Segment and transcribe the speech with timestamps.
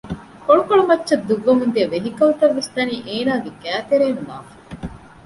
[0.45, 4.55] ކޮޅުކޮޅު މައްޗަށް ދުއްވަމުންދިޔަ ވެހިކަލްތައްވެސް ދަނީ އޭނާގެ ގައިތެރެއިން ލާފަ